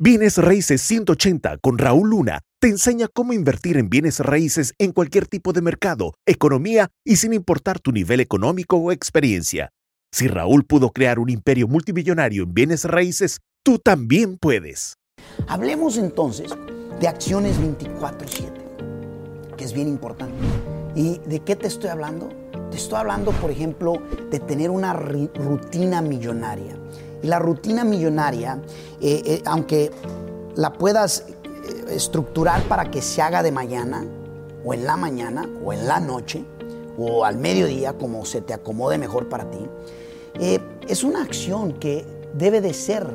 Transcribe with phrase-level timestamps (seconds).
[0.00, 5.26] Bienes Raíces 180 con Raúl Luna te enseña cómo invertir en bienes raíces en cualquier
[5.26, 9.70] tipo de mercado, economía y sin importar tu nivel económico o experiencia.
[10.12, 14.94] Si Raúl pudo crear un imperio multimillonario en bienes raíces, tú también puedes.
[15.48, 16.54] Hablemos entonces
[17.00, 20.36] de acciones 24/7, que es bien importante.
[20.94, 22.28] ¿Y de qué te estoy hablando?
[22.70, 26.76] Te estoy hablando, por ejemplo, de tener una rutina millonaria.
[27.22, 28.60] Y la rutina millonaria,
[29.00, 29.90] eh, eh, aunque
[30.54, 34.04] la puedas eh, estructurar para que se haga de mañana,
[34.64, 36.44] o en la mañana, o en la noche,
[36.96, 39.66] o al mediodía, como se te acomode mejor para ti,
[40.88, 42.04] es una acción que
[42.34, 43.06] debe de ser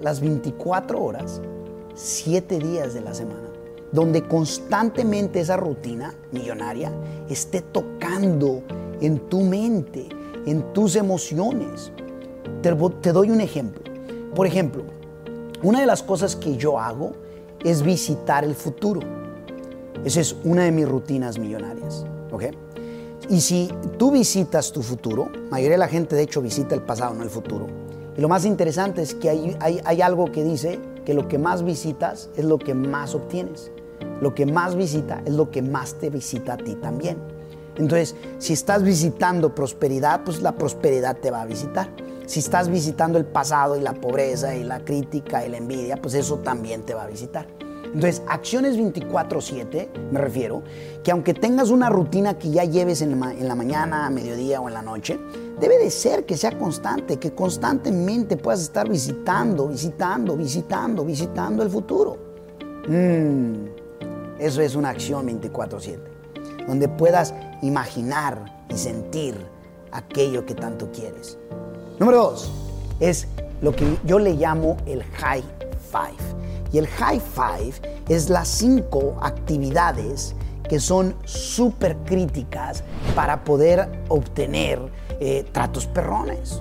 [0.00, 1.40] las 24 horas,
[1.94, 3.48] 7 días de la semana,
[3.92, 6.92] donde constantemente esa rutina millonaria
[7.28, 8.62] esté tocando
[9.00, 10.08] en tu mente,
[10.46, 11.92] en tus emociones,
[13.02, 13.82] te, doy un ejemplo.
[14.34, 14.84] Por ejemplo,
[15.62, 17.12] una de las cosas que yo hago
[17.62, 19.00] es visitar el futuro.
[20.04, 22.04] Esa es una de mis rutinas millonarias.
[22.32, 22.44] ¿ok?
[23.28, 26.82] Y si tú visitas tu futuro, la mayoría de la gente de hecho visita el
[26.82, 27.66] pasado, no el futuro.
[28.16, 31.38] Y lo más interesante es que hay, hay, hay, algo que dice que lo que
[31.38, 33.70] más visitas es lo que más obtienes.
[34.20, 37.16] Lo que más visita es lo que más te visita a ti también.
[37.76, 41.88] Entonces, si estás visitando prosperidad, pues la prosperidad te va a visitar.
[42.26, 46.14] Si estás visitando el pasado y la pobreza y la crítica y la envidia, pues
[46.14, 47.46] eso también te va a visitar.
[47.94, 50.64] Entonces, acciones 24/7, me refiero,
[51.04, 54.74] que aunque tengas una rutina que ya lleves en la, mañana, a mediodía o en
[54.74, 55.16] la noche,
[55.60, 61.70] debe de ser que sea constante, que constantemente puedas estar visitando, visitando, visitando, visitando el
[61.70, 62.16] futuro.
[62.88, 66.10] Mm, eso es una acción 24/7,
[66.66, 67.32] donde puedas
[67.62, 69.36] imaginar y sentir
[69.92, 71.38] aquello que tanto quieres.
[71.98, 72.50] Número dos
[72.98, 73.28] es
[73.62, 75.44] lo que yo le llamo el high
[75.92, 76.34] five.
[76.72, 77.74] Y el high five
[78.08, 80.34] es las cinco actividades
[80.68, 82.82] que son súper críticas
[83.14, 84.80] para poder obtener
[85.20, 86.60] eh, tratos perrones.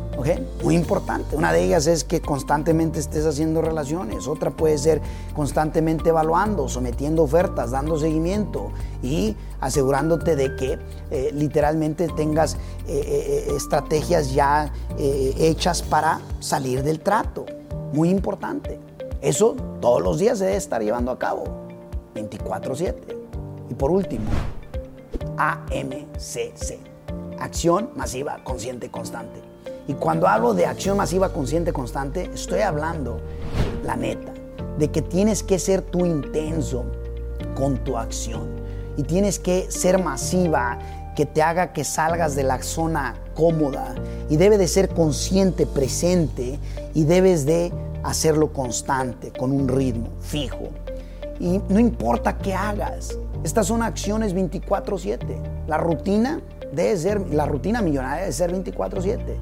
[0.63, 1.35] Muy importante.
[1.35, 4.27] Una de ellas es que constantemente estés haciendo relaciones.
[4.27, 5.01] Otra puede ser
[5.35, 8.71] constantemente evaluando, sometiendo ofertas, dando seguimiento
[9.01, 10.79] y asegurándote de que
[11.11, 17.45] eh, literalmente tengas eh, estrategias ya hechas para salir del trato.
[17.91, 18.79] Muy importante.
[19.21, 21.43] Eso todos los días se debe estar llevando a cabo.
[22.13, 23.17] 24/7.
[23.69, 24.25] Y por último,
[25.37, 26.92] AMCC
[27.43, 29.41] acción masiva, consciente, constante.
[29.87, 33.19] Y cuando hablo de acción masiva, consciente, constante, estoy hablando,
[33.83, 34.33] la neta,
[34.77, 36.85] de que tienes que ser tú intenso
[37.55, 38.47] con tu acción.
[38.95, 40.79] Y tienes que ser masiva,
[41.15, 43.93] que te haga que salgas de la zona cómoda.
[44.29, 46.59] Y debe de ser consciente, presente.
[46.93, 50.69] Y debes de hacerlo constante, con un ritmo fijo.
[51.39, 53.17] Y no importa qué hagas.
[53.43, 55.37] Estas son acciones 24/7.
[55.67, 56.39] La rutina
[56.73, 59.37] debe ser, la rutina millonaria debe ser 24/7.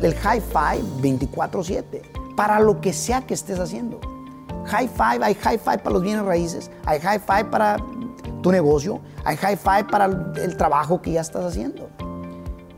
[0.00, 2.02] El high five 24/7.
[2.36, 4.00] Para lo que sea que estés haciendo.
[4.66, 7.76] High five, hay high five para los bienes raíces, hay high five para
[8.42, 11.88] tu negocio, hay high five para el trabajo que ya estás haciendo.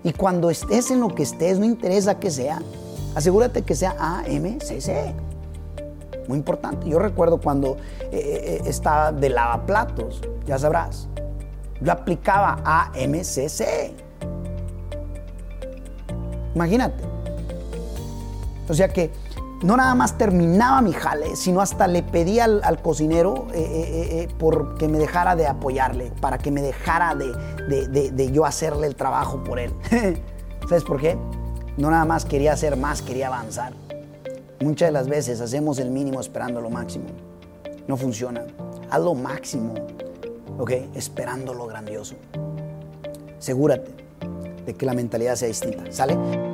[0.03, 2.61] Y cuando estés en lo que estés, no interesa que sea,
[3.15, 5.15] asegúrate que sea AMCC.
[6.29, 6.89] Muy importante.
[6.89, 7.77] Yo recuerdo cuando
[8.13, 11.09] eh, eh, estaba de lavaplatos, ya sabrás.
[11.81, 13.93] Yo aplicaba AMCC.
[16.55, 17.05] Imagínate.
[18.69, 19.11] O sea que
[19.63, 24.29] no nada más terminaba mi jale, sino hasta le pedía al, cocinero eh, eh, eh,
[24.39, 28.97] por que me dejara de apoyarle, para que me dejara de, de yo hacerle el
[28.97, 29.73] trabajo por él.
[30.69, 31.17] ¿Sabes por qué?
[31.77, 33.73] No nada más quería hacer más, quería avanzar.
[34.61, 37.07] Muchas de las veces hacemos el mínimo esperando lo máximo.
[37.87, 38.45] No funciona.
[38.91, 39.75] Haz lo máximo
[40.59, 40.71] ¿ok?
[40.94, 42.17] Esperando lo grandioso.
[43.39, 43.91] Asegúrate
[44.65, 45.91] de que la mentalidad sea distinta.
[45.93, 46.46] ¿Sale?